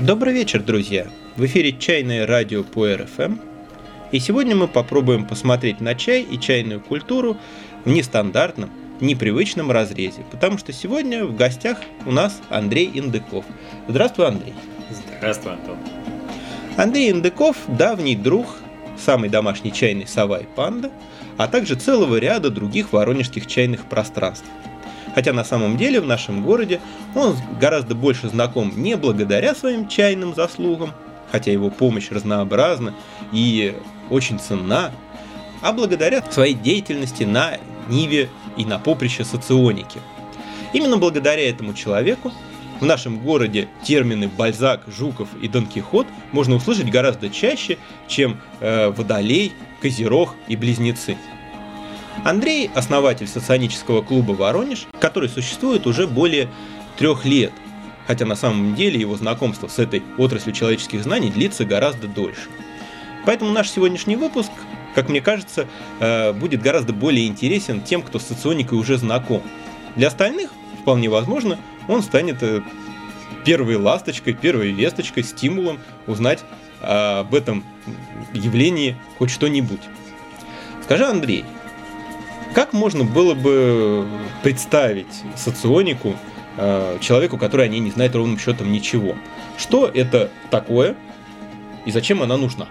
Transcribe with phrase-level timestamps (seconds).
[0.00, 1.08] Добрый вечер, друзья!
[1.36, 3.36] В эфире чайное радио по РФМ.
[4.12, 7.36] И сегодня мы попробуем посмотреть на чай и чайную культуру
[7.84, 8.70] в нестандартном,
[9.02, 10.24] непривычном разрезе.
[10.30, 13.44] Потому что сегодня в гостях у нас Андрей Индыков.
[13.88, 14.54] Здравствуй, Андрей.
[15.18, 15.76] Здравствуй, Антон.
[16.78, 18.56] Андрей Индыков– давний друг,
[18.96, 20.90] самый домашний чайный сова и панда,
[21.36, 24.46] а также целого ряда других воронежских чайных пространств–
[25.14, 26.80] Хотя на самом деле в нашем городе
[27.14, 30.92] он гораздо больше знаком не благодаря своим чайным заслугам,
[31.30, 32.94] хотя его помощь разнообразна
[33.32, 33.74] и
[34.08, 34.92] очень ценна,
[35.62, 40.00] а благодаря своей деятельности на Ниве и на поприще соционики.
[40.72, 42.32] Именно благодаря этому человеку
[42.80, 48.88] в нашем городе термины Бальзак, Жуков и Дон Кихот можно услышать гораздо чаще, чем э,
[48.90, 49.52] Водолей,
[49.82, 51.16] Козерог и Близнецы.
[52.24, 56.48] Андрей– основатель соционического клуба «Воронеж», который существует уже более
[56.98, 57.52] трех лет,
[58.06, 62.48] хотя на самом деле его знакомство с этой отраслью человеческих знаний длится гораздо дольше.
[63.24, 64.50] Поэтому наш сегодняшний выпуск,
[64.94, 65.66] как мне кажется,
[65.98, 69.42] э, будет гораздо более интересен тем, кто с соционикой уже знаком.
[69.96, 70.50] Для остальных,
[70.82, 72.62] вполне возможно, он станет э,
[73.44, 76.44] первой ласточкой, первой весточкой, стимулом узнать
[76.82, 77.62] об этом
[78.32, 79.80] явлении хоть что-нибудь.
[80.82, 81.44] Скажи, Андрей,
[82.54, 84.06] как можно было бы
[84.42, 86.16] представить соционику
[86.56, 89.14] э, человеку, который о ней не знает ровным счетом ничего?
[89.56, 90.96] Что это такое
[91.84, 92.66] и зачем она нужна?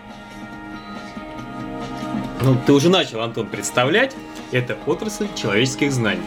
[2.41, 4.15] Ну, ты уже начал, Антон, представлять.
[4.51, 6.23] Это отрасль человеческих знаний,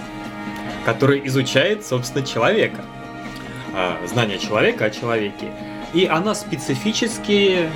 [0.84, 2.84] которая изучает, собственно, человека.
[3.74, 5.50] А, знание человека о человеке.
[5.92, 7.68] И она специфически,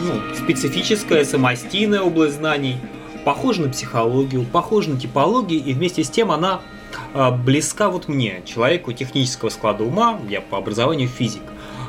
[0.00, 2.78] ну, специфическая, самостийная область знаний–
[3.26, 6.60] похожа на психологию, похожа на типологию, и вместе с тем она
[7.12, 11.42] а, близка вот мне, человеку технического склада ума, я по образованию физик.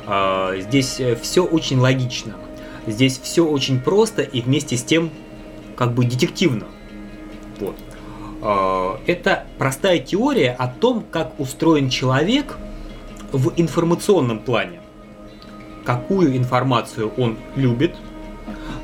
[0.07, 2.33] А, здесь э, все очень логично,
[2.87, 5.11] здесь все очень просто и вместе с тем
[5.75, 6.65] как бы детективно.
[7.59, 7.75] Вот.
[8.41, 12.57] А, это простая теория о том, как устроен человек
[13.31, 14.81] в информационном плане.
[15.85, 17.95] Какую информацию он любит,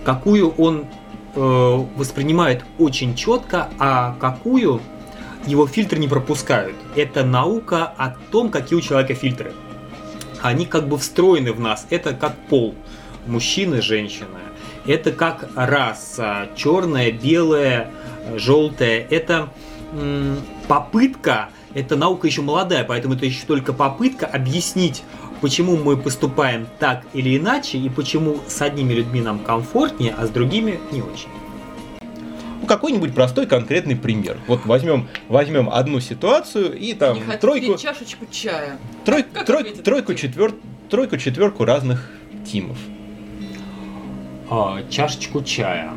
[0.04, 0.86] какую он
[1.36, 4.82] э, воспринимает очень четко, а какую
[5.46, 6.76] его фильтры не пропускают.
[6.96, 9.54] Это наука о том, какие у человека фильтры.
[10.42, 11.88] Они как бы встроены в нас.
[11.90, 12.76] Это как пол.
[13.28, 14.40] Мужчина, женщина.
[14.86, 16.50] Это как раса.
[16.56, 17.90] Черная, белая,
[18.36, 19.06] желтая.
[19.10, 19.50] Это
[20.68, 25.04] попытка, это наука еще молодая, поэтому это еще только попытка объяснить
[25.44, 30.30] почему мы поступаем так или иначе, и почему с одними людьми нам комфортнее, а с
[30.30, 31.28] другими не очень.
[32.62, 34.38] Ну, какой-нибудь простой конкретный пример.
[34.48, 37.78] Вот возьмем, возьмем одну ситуацию и там не тройку...
[37.78, 38.78] чашечку чая.
[39.04, 40.54] Трой, трой, тройку, четвер,
[40.90, 42.10] тройку, четверку разных
[42.50, 42.78] тимов.
[44.50, 45.92] А, чашечку чая.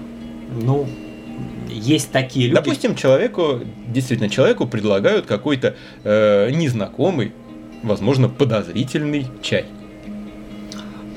[0.61, 0.89] Ну,
[1.69, 2.57] есть такие люди.
[2.57, 7.33] Допустим, человеку, действительно, человеку предлагают какой-то э, незнакомый,
[7.83, 9.67] возможно, подозрительный чай.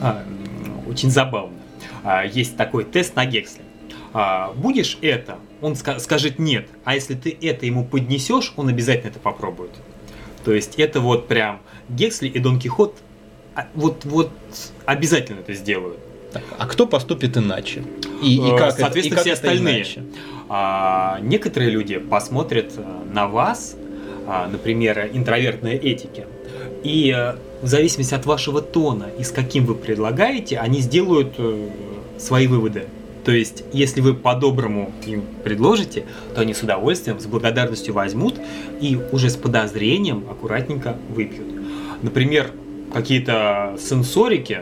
[0.02, 0.24] А,
[0.88, 1.58] очень забавно.
[2.04, 3.64] А, есть такой тест на Гексле.
[4.14, 5.38] А, будешь это?
[5.62, 6.68] Он ска- скажет нет.
[6.84, 9.72] А если ты это ему поднесешь, он обязательно это попробует.
[10.46, 12.96] То есть это вот прям Гексли и Дон Кихот
[13.56, 14.32] а, вот, вот
[14.86, 16.00] обязательно это сделают.
[16.32, 17.84] Так, а кто поступит иначе?
[18.22, 19.76] И, и как Соответственно, это, и как все остальные.
[19.78, 20.04] Иначе?
[20.48, 23.76] А, некоторые люди посмотрят э, на вас,
[24.28, 26.28] а, например, интровертной этики,
[26.84, 31.70] и э, в зависимости от вашего тона и с каким вы предлагаете, они сделают э,
[32.18, 32.86] свои выводы.
[33.26, 38.36] То есть, если вы по-доброму им предложите, то они с удовольствием, с благодарностью возьмут
[38.82, 41.48] и уже с подозрением аккуратненько выпьют.
[42.02, 42.52] Например,
[42.94, 44.62] какие-то сенсорики,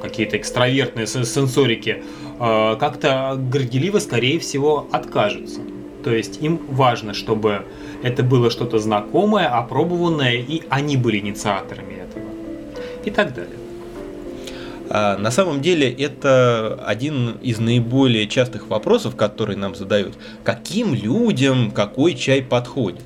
[0.00, 2.02] какие-то экстравертные сенсорики,
[2.40, 5.60] э, как-то горделиво, скорее всего, откажутся.
[6.02, 7.66] То есть им важно, чтобы
[8.02, 12.24] это было что-то знакомое, опробованное, и они были инициаторами этого.
[13.04, 13.56] И так далее.
[14.88, 20.14] А на самом деле это один из наиболее частых вопросов, которые нам задают.
[20.44, 23.02] Каким людям какой чай подходит?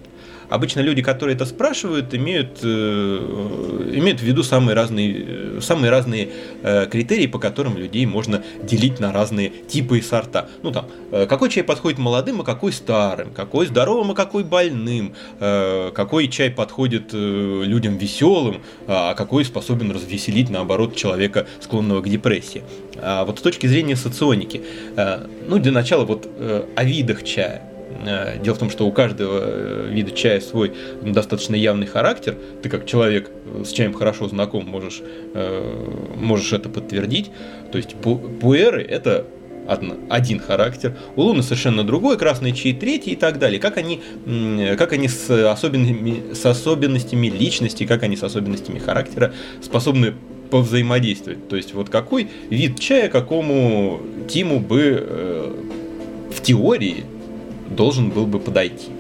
[0.51, 6.29] Обычно люди, которые это спрашивают, имеют, э, имеют в виду самые разные, э, самые разные
[6.63, 10.49] э, критерии, по которым людей можно делить на разные типы и сорта.
[10.63, 15.15] Ну там, э, какой чай подходит молодым, а какой старым, какой здоровым, а какой больным,
[15.39, 22.09] э, какой чай подходит э, людям веселым, а какой способен развеселить, наоборот, человека, склонного к
[22.09, 22.65] депрессии.
[22.97, 24.63] А вот с точки зрения соционики,
[24.97, 27.70] э, ну для начала вот э, о видах чая
[28.43, 30.73] дело в том, что у каждого э, вида чая свой
[31.03, 32.37] достаточно явный характер.
[32.63, 33.31] Ты как человек
[33.65, 35.03] с чаем хорошо знаком можешь,
[36.17, 37.31] можешь это подтвердить.
[37.73, 39.27] То есть пуэры это
[40.09, 43.61] один характер, у Луны совершенно другой, красный чай третий и так далее.
[43.61, 44.01] Как они,
[44.77, 49.33] как они с, особенностями, с особенностями личности, как они с особенностями характера
[49.63, 50.15] способны
[50.51, 51.49] повзаимодействовать.
[51.49, 55.53] То есть вот какой вид чая какому Тиму бы э,
[56.33, 57.05] в теории
[57.71, 58.91] должен был бы подойти.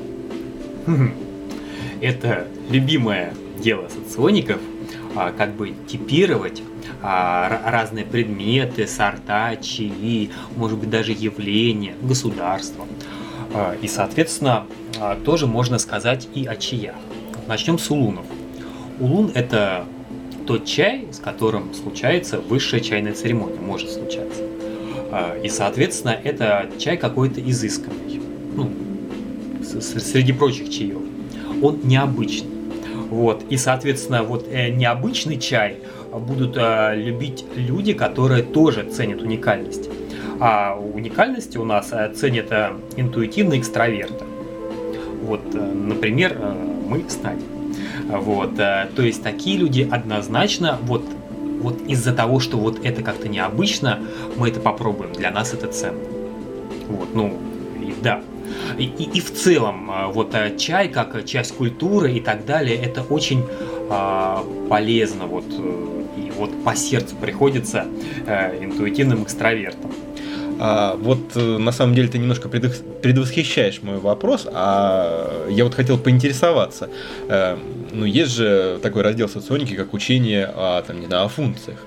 [2.00, 4.58] Это любимое дело социоников,
[5.14, 6.62] а, как бы типировать
[7.02, 12.86] а, разные предметы, сорта, чаи, может быть даже явления, государства.
[13.52, 14.66] А, и, соответственно,
[15.24, 16.96] тоже можно сказать и о чаях.
[17.46, 18.24] Начнем с улунов.
[18.98, 19.84] Улун– это
[20.46, 24.42] тот чай, с которым случается высшая чайная церемония, может случаться.
[25.42, 28.09] И, соответственно, это чай какой-то изысканный,
[29.80, 30.98] среди прочих чаев.
[31.62, 32.50] Он необычный.
[33.10, 33.44] Вот.
[33.50, 35.78] И, соответственно, вот э, необычный чай–
[36.18, 39.88] будут э, любить люди, которые тоже ценят уникальность.
[40.40, 42.52] А уникальности у нас э, ценят
[42.96, 44.24] интуитивные экстраверты.
[45.22, 46.36] Вот, например,
[46.88, 47.46] мы с Надей.
[48.08, 51.04] Вот, то есть такие люди однозначно вот
[51.60, 54.00] вот из-за того, что вот это как-то необычно,
[54.38, 55.12] мы это попробуем.
[55.12, 56.00] Для нас это ценно.
[56.88, 57.38] Вот, ну,
[57.80, 58.22] и да.
[58.78, 63.44] И, и, и в целом, вот чай как часть культуры и так далее, это очень
[63.88, 65.44] а, полезно вот
[66.16, 67.86] и вот по сердцу приходится
[68.26, 69.92] э, интуитивным экстравертом.
[70.58, 75.98] А, вот э, на самом деле ты немножко предвосхищаешь мой вопрос, а я вот хотел
[75.98, 76.90] поинтересоваться.
[77.28, 77.56] Э,
[77.92, 81.78] ну, есть же такой раздел соционики, как учение о, там, не знаю, о функциях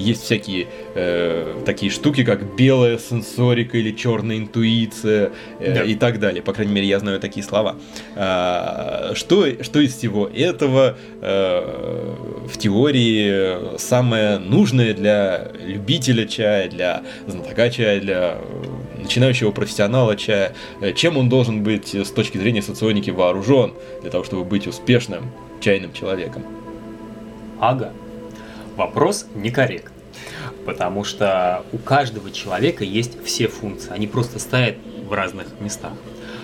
[0.00, 5.84] есть всякие э, такие штуки, как белая сенсорика или черная интуиция э, да.
[5.84, 6.42] и так далее.
[6.42, 7.76] По крайней мере, я знаю такие слова.
[8.16, 12.16] А, что, что из всего этого э,
[12.46, 18.38] в теории самое нужное для любителя чая, для знатока чая, для
[18.98, 20.54] начинающего профессионала чая?
[20.94, 25.30] Чем он должен быть с точки зрения соционики вооружен для того, чтобы быть успешным
[25.60, 26.42] чайным человеком?
[27.60, 27.92] Ага
[28.80, 29.92] вопрос некорректный.
[30.64, 35.92] Потому что у каждого человека есть все функции, они просто стоят в разных местах.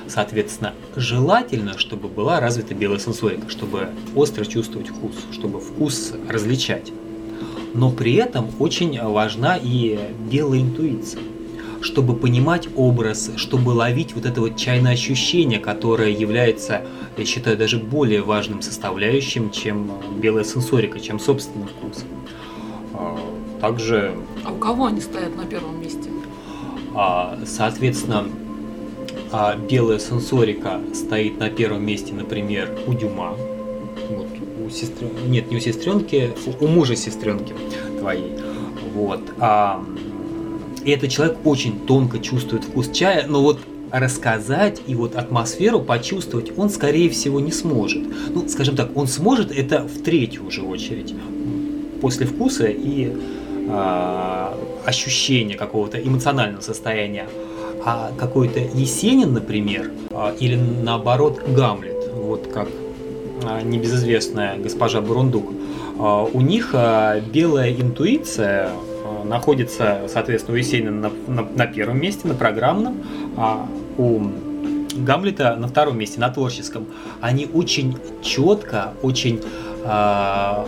[0.06, 6.92] Соответственно, желательно, чтобы была развита белая сенсорика, чтобы остро чувствовать вкус, чтобы вкус различать.
[7.74, 9.98] Но при этом очень важна и
[10.30, 11.22] белая интуиция,
[11.86, 16.82] чтобы понимать образ, чтобы ловить вот это вот чайное ощущение, которое является,
[17.16, 22.04] я считаю, даже более важным составляющим, чем белая сенсорика, чем собственный вкус.
[23.60, 24.16] Также...
[24.44, 26.10] А у кого они стоят на первом месте?
[26.94, 28.26] А, соответственно,
[29.30, 33.36] а белая сенсорика стоит на первом месте, например, у Дюма.
[34.10, 34.26] Вот,
[34.64, 35.10] у сестрен...
[35.28, 37.54] Нет, не у сестренки, у мужа сестренки
[38.00, 38.32] твоей.
[38.94, 39.20] Вот.
[39.38, 39.84] А,
[40.86, 43.58] и этот человек очень тонко чувствует вкус чая, но вот
[43.90, 48.04] рассказать и вот атмосферу почувствовать он, скорее всего, не сможет.
[48.32, 51.12] Ну, скажем так, он сможет это в третью уже очередь
[52.00, 53.12] после вкуса и
[53.68, 54.54] э,
[54.84, 57.26] ощущения какого-то эмоционального состояния.
[57.84, 62.68] А какой-то Есенин, например, э, или наоборот Гамлет, вот как
[63.42, 65.50] э, небезызвестная госпожа Бурундук,
[65.98, 68.70] э, у них э, белая интуиция
[69.28, 71.10] находится, соответственно, у Есенина на,
[71.42, 73.02] на, на первом месте, на программном,
[73.36, 73.66] а
[73.98, 74.20] у
[74.96, 76.86] Гамлета на втором месте, на творческом.
[77.20, 79.42] Они очень четко, очень
[79.84, 80.64] э,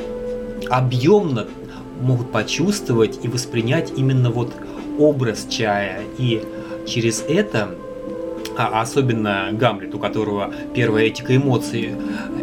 [0.71, 1.47] объемно
[2.01, 4.53] могут почувствовать и воспринять именно вот
[4.99, 6.01] образ чая.
[6.19, 6.43] И
[6.87, 7.75] через это,
[8.57, 11.93] а особенно Гамлет, у которого первая этика эмоций,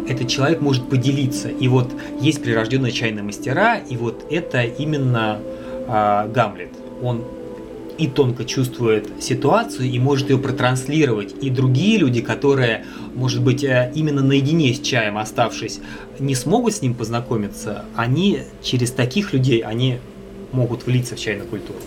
[0.08, 1.48] этот человек может поделиться.
[1.48, 5.38] И вот есть прирожденные чайные мастера, и вот это именно
[5.88, 6.70] а, Гамлет.
[7.02, 7.24] Он
[7.98, 11.34] и тонко чувствует ситуацию и может ее протранслировать.
[11.40, 15.80] И другие люди, которые, может быть, э, именно наедине с чаем оставшись,
[16.18, 19.98] не смогут с ним познакомиться, они через таких людей, они
[20.52, 21.78] могут влиться в чайную культуру.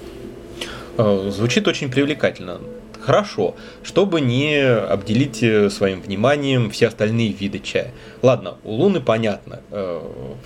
[0.97, 2.59] Э, звучит очень привлекательно
[2.99, 7.91] хорошо, чтобы не обделить э, своим вниманием все остальные виды чая.
[8.21, 10.01] Ладно, у Луны понятно, э,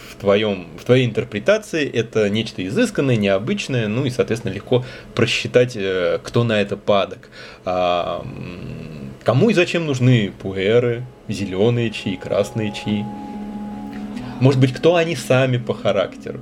[0.10, 6.20] в, твоем, в твоей интерпретации это нечто изысканное, необычное, ну и, соответственно, легко просчитать, э,
[6.24, 7.30] кто на это падок.
[7.66, 8.26] А,
[9.24, 13.06] кому и зачем нужны пуэры, зеленые чаи, красные чаи?
[14.40, 16.40] Может быть, кто они сами по характеру?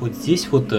[0.00, 0.72] Вот здесь вот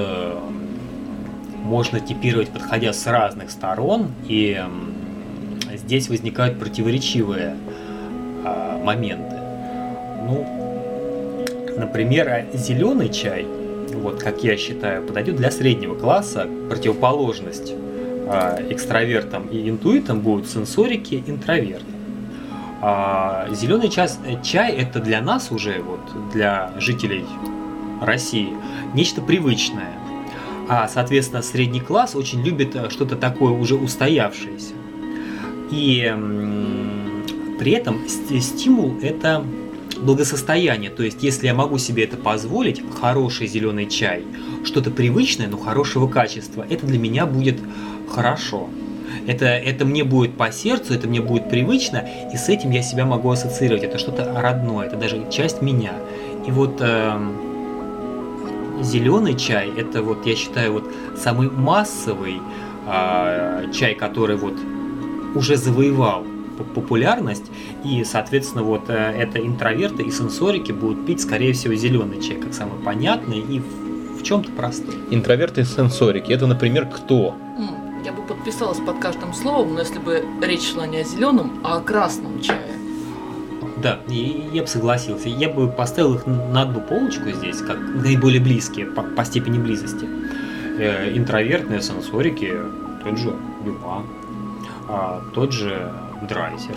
[1.66, 4.12] можно типировать, подходя с разных сторон.
[4.28, 4.64] И
[5.74, 7.58] здесь возникают противоречивые
[8.44, 9.36] а, моменты.
[10.28, 13.46] Ну, например, зеленый чай,
[13.94, 17.74] вот как я считаю, подойдет для среднего класса, противоположность
[18.28, 21.86] а, экстравертам и интуитам будут сенсорики, интроверты.
[22.82, 26.02] А, зеленый час, чай это для нас уже, вот,
[26.34, 27.26] для жителей
[28.02, 28.50] России,
[28.94, 29.94] нечто привычное.
[30.68, 34.74] А, соответственно, средний класс очень любит э, что-то такое уже устоявшееся.
[35.72, 36.14] И
[37.60, 39.44] при этом стимул это
[39.98, 40.90] благосостояние.
[40.90, 44.24] То есть, если я могу себе это позволить, хороший зеленый чай,
[44.64, 47.60] что-то привычное, но хорошего качества, это для меня будет
[48.10, 48.70] хорошо.
[49.28, 53.06] Это, это мне будет по сердцу, это мне будет привычно, и с этим я себя
[53.06, 53.84] могу ассоциировать.
[53.84, 55.94] Это что-то родное, это даже часть меня.
[56.46, 57.18] И вот э,
[58.82, 62.42] зеленый чай, это вот, я считаю, вот самый массовый
[62.88, 64.56] э, чай, который вот
[65.36, 66.26] уже завоевал
[66.74, 67.52] популярность,
[67.84, 72.54] и, соответственно, вот э, это интроверты и сенсорики будут пить, скорее всего, зеленый чай, как
[72.54, 74.96] самый понятный и в, в чем-то простой.
[75.12, 77.36] Интроверты и сенсорики, это, например, кто?
[78.04, 81.78] Я бы подписалась под каждым словом, но если бы речь шла не о зеленом, а
[81.78, 82.75] о красном чае.
[83.86, 85.30] Да, и я бы согласился.
[85.30, 90.08] Я бы поставил их на одну полочку здесь, как наиболее близкие по, по степени близости.
[90.80, 92.52] Э, интровертные сенсорики,
[93.04, 94.02] тот же Дюма,
[94.90, 95.94] а, тот же
[96.28, 96.76] Драйзер,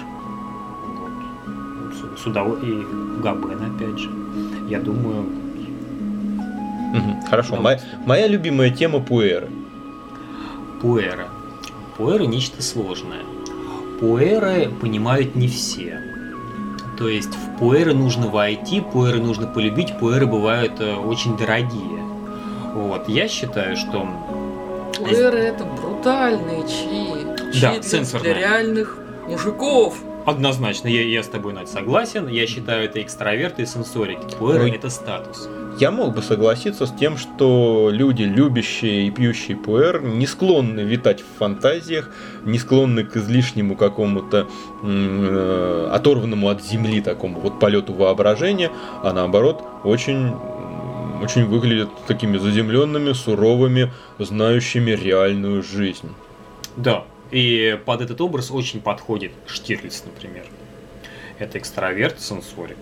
[0.98, 2.18] вот.
[2.18, 2.56] Судово...
[2.56, 2.84] и
[3.22, 4.10] Габен, опять же.
[4.68, 5.22] Я думаю...
[6.92, 9.48] Угу, хорошо, моя, моя любимая тема пуэры.
[10.82, 11.28] Пуэра.
[11.96, 13.22] Пуэра нечто сложное.
[13.98, 16.17] Пуэры понимают не все.
[16.98, 22.02] То есть в пуэры нужно войти, пуэры нужно полюбить, пуэры бывают э, очень дорогие.
[22.74, 24.08] Вот, я считаю, что...
[24.98, 27.52] Пуэры это брутальные чаи.
[27.52, 28.34] чаи Да, для, сенсорные.
[28.34, 29.96] для реальных мужиков.
[30.28, 32.28] Однозначно, я, я с тобой, Надь, согласен.
[32.28, 34.36] Я считаю, это экстраверты и сенсорики.
[34.38, 34.72] Пуэры Ой.
[34.72, 35.48] это статус.
[35.80, 41.22] Я мог бы согласиться с тем, что люди, любящие и пьющие пуэр, не склонны витать
[41.22, 42.10] в фантазиях,
[42.44, 44.48] не склонны к излишнему какому-то
[44.82, 48.70] э, оторванному от земли такому вот полету воображения,
[49.02, 50.34] а наоборот очень
[51.22, 56.10] очень выглядят такими заземленными, суровыми, знающими реальную жизнь.
[56.76, 60.44] Да, и под этот образ очень подходит Штирлиц, например.
[61.38, 62.76] Это экстраверт, сенсорик.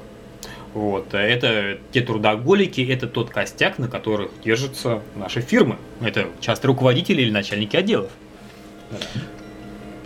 [0.73, 5.77] Вот, это те трудоголики, это тот костяк, на которых держатся наши фирмы.
[6.01, 8.11] Это часто руководители или начальники отделов.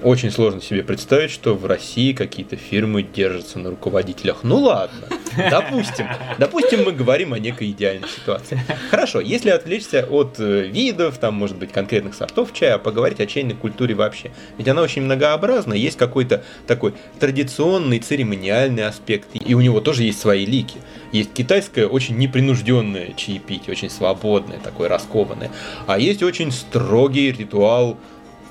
[0.02, 4.44] Очень сложно себе представить, что в России какие-то фирмы держатся на руководителях.
[4.44, 6.08] Ну ладно, допустим.
[6.38, 8.60] Допустим, мы говорим о некой идеальной ситуации.
[8.90, 13.54] Хорошо, если отвлечься от э, видов, там, может быть, конкретных сортов чая, поговорить о чайной
[13.54, 14.30] культуре вообще.
[14.58, 20.20] Ведь она очень многообразна, есть какой-то такой традиционный церемониальный аспект, и у него тоже есть
[20.20, 20.78] свои лики.
[21.12, 25.50] Есть китайское очень непринужденное чаепитие, очень свободное, такое раскованное.
[25.86, 27.98] А есть очень строгий ритуал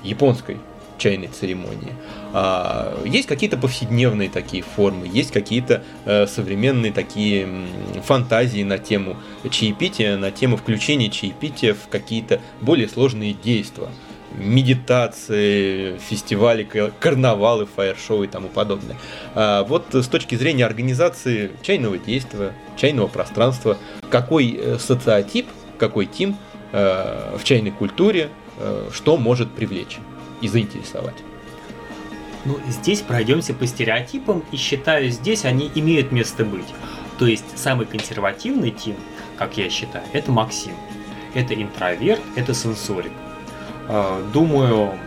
[0.02, 0.58] японской
[0.98, 1.94] чайной церемонии.
[2.32, 7.48] А, есть какие-то повседневные такие формы, есть какие-то э, современные такие
[8.04, 9.16] фантазии на тему
[9.50, 13.88] чаепития, на тему включения чаепития в какие-то более сложные действия.
[14.38, 18.96] Медитации, фестивали, ка- карнавалы, фаер-шоу и тому подобное.
[19.34, 23.76] А, вот с точки зрения организации чайного действия, чайного пространства,
[24.08, 26.36] какой э, социотип, какой тим
[26.72, 28.28] э, в чайной культуре,
[28.92, 29.96] что может привлечь
[30.42, 31.14] и заинтересовать.
[32.44, 36.66] Ну, здесь пройдемся по стереотипам, и считаю, здесь они имеют место быть.
[37.18, 38.96] То есть самый консервативный тим,
[39.36, 40.72] как я считаю, это Максим.
[41.34, 43.12] Это интроверт, это сенсорик.
[43.88, 44.98] Э, Думаю,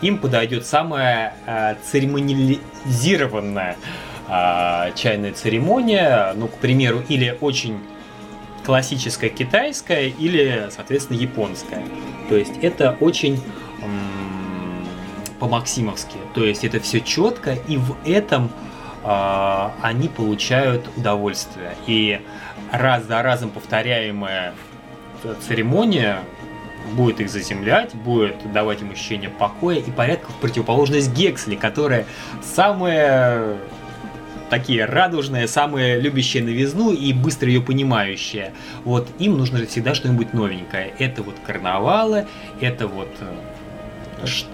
[0.00, 3.76] им подойдет самая э, церемониализированная
[4.28, 7.78] э, чайная церемония, ну, к примеру, или очень
[8.64, 11.84] классическая китайская, или, соответственно, японская.
[12.28, 13.40] То есть это очень
[15.38, 16.16] по-максимовски.
[16.34, 18.50] То есть это все четко, и в этом
[19.02, 21.74] а, они получают удовольствие.
[21.86, 22.20] И
[22.72, 24.54] раз за разом повторяемая
[25.46, 26.20] церемония
[26.92, 32.06] будет их заземлять, будет давать им ощущение покоя и порядка в противоположность Гексли, которая
[32.42, 33.56] самая
[34.50, 38.52] такие радужные, самые любящие новизну и быстро ее понимающие.
[38.84, 40.92] Вот им нужно всегда что-нибудь новенькое.
[40.98, 42.26] Это вот карнавалы,
[42.60, 43.34] это вот э,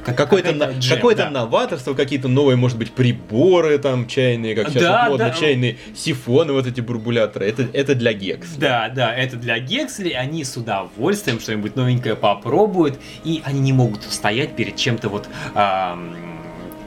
[0.05, 1.31] Какое-то, на- какое-то да.
[1.31, 5.35] новаторство, какие-то новые, может быть, приборы там чайные, как сейчас Да, вот модно, да.
[5.35, 7.47] чайные сифоны, вот эти бурбуляторы.
[7.47, 8.51] Это, это для гекс.
[8.57, 14.07] Да, да, это для Гексли, они с удовольствием что-нибудь новенькое попробуют, и они не могут
[14.07, 16.15] устоять перед чем-то вот ам,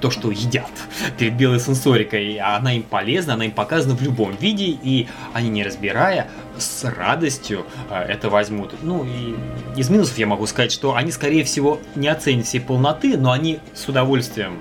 [0.04, 0.70] то, что едят
[1.18, 2.38] перед белой сенсорикой.
[2.38, 7.66] Она им полезна, она им показана в любом виде, и они, не разбирая, с радостью
[7.90, 8.74] э, это возьмут.
[8.82, 9.34] Ну и
[9.80, 13.60] из минусов я могу сказать, что они, скорее всего, не оценят всей полноты, но они
[13.74, 14.60] с удовольствием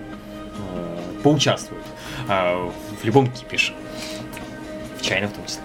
[0.76, 1.86] э, поучаствуют
[2.28, 2.70] э,
[3.00, 3.72] в любом кипише.
[5.00, 5.62] В чайном в том числе.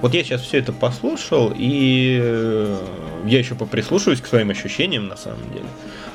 [0.00, 2.74] Вот я сейчас все это послушал, и
[3.26, 5.66] я еще поприслушиваюсь к своим ощущениям на самом деле.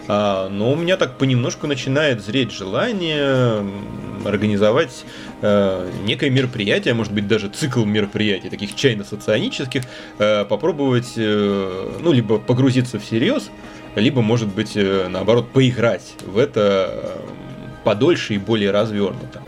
[0.07, 3.65] А, но у меня так понемножку начинает зреть желание
[4.25, 5.05] организовать
[5.41, 9.83] э, некое мероприятие, может быть даже цикл мероприятий, таких чайно-соционических,
[10.19, 13.49] э, попробовать, э, ну, либо погрузиться всерьез,
[13.95, 17.19] либо, может быть, наоборот, поиграть в это
[17.83, 19.43] подольше и более развернуто.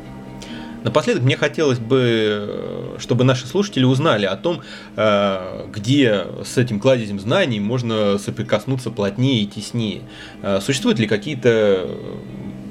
[0.86, 4.62] Напоследок мне хотелось бы, э, чтобы наши слушатели узнали о том,
[4.96, 10.04] э, где с этим кладезем знаний можно соприкоснуться плотнее и теснее.
[10.44, 11.90] Э, существуют ли какие-то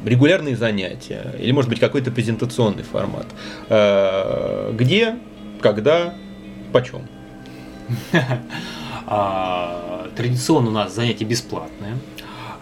[0.04, 3.26] регулярные занятия или, может быть, какой-то презентационный формат?
[4.76, 5.16] Где,
[5.60, 6.14] когда,
[6.72, 7.08] почем?
[9.06, 11.98] А, традиционно у нас занятия бесплатные.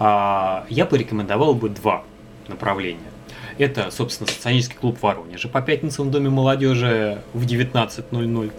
[0.01, 2.03] А, я порекомендовал бы два
[2.49, 3.12] направления.
[3.59, 8.53] Это, собственно, соционический клуб Воронежа по пятницам в Доме молодежи в 19.00.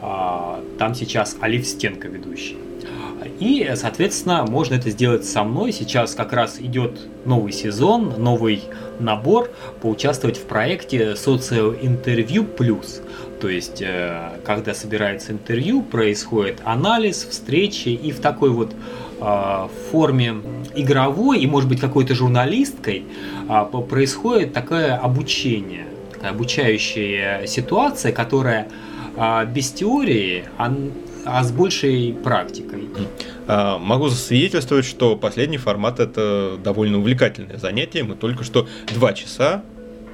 [0.00, 2.56] А, там сейчас Алиф Стенко ведущий.
[3.38, 5.72] И, соответственно, можно это сделать со мной.
[5.72, 8.62] Сейчас как раз идет новый сезон, новый
[8.98, 9.50] набор,
[9.80, 13.00] поучаствовать в проекте «Социоинтервью плюс».
[13.40, 18.72] То есть, э, когда собирается интервью, происходит анализ, встречи, и в такой вот
[19.20, 20.34] а, форме
[20.74, 23.04] игровой и, может быть, какой-то журналисткой
[23.48, 28.68] а, происходит такое обучение, такая обучающая ситуация, которая
[29.16, 30.74] а, без теории, а,
[31.24, 32.88] а с большей практикой.
[33.46, 38.02] Могу засвидетельствовать, что последний формат это довольно увлекательное занятие.
[38.02, 39.62] Мы только что два часа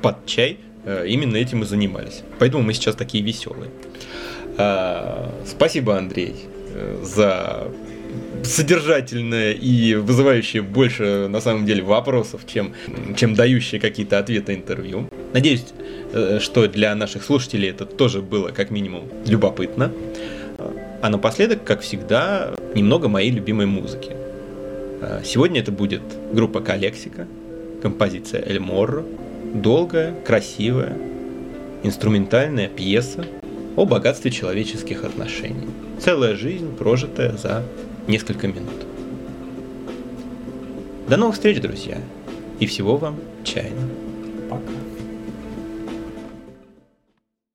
[0.03, 2.23] под чай э, именно этим и занимались.
[2.39, 3.71] Поэтому мы сейчас такие веселые.
[5.47, 6.35] Спасибо, Андрей,
[6.75, 7.69] э, за
[8.45, 12.73] содержательное и вызывающее больше, на самом деле, вопросов, чем,
[13.17, 15.09] чем дающие какие-то ответы интервью.
[15.33, 15.67] Надеюсь,
[16.13, 19.93] э, что для наших слушателей это тоже было как минимум любопытно.
[21.01, 24.11] А напоследок, как всегда, немного моей любимой музыки.
[25.01, 27.27] Э, сегодня это будет группа Калексика,
[27.83, 29.05] композиция Эль Морро,
[29.55, 30.97] долгая, красивая,
[31.83, 33.25] инструментальная пьеса
[33.77, 35.69] о богатстве человеческих отношений.
[36.01, 37.63] Целая жизнь, прожитая за
[38.09, 38.87] несколько минут.
[41.09, 41.99] До новых встреч, друзья,
[42.59, 43.89] и всего вам чайно.
[44.51, 44.88] Пока.